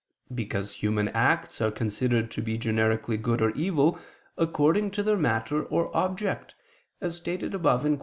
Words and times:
Because 0.33 0.77
human 0.77 1.09
acts 1.09 1.61
are 1.61 1.69
considered 1.69 2.31
to 2.31 2.41
be 2.41 2.57
generically 2.57 3.17
good 3.17 3.39
or 3.39 3.51
evil 3.51 3.99
according 4.35 4.89
to 4.97 5.03
their 5.03 5.15
matter 5.15 5.63
or 5.63 5.95
object, 5.95 6.55
as 7.01 7.17
stated 7.17 7.53
above 7.53 7.83
(Q. 7.83 7.99